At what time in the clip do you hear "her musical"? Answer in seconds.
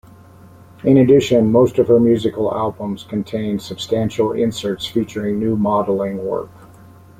1.87-2.51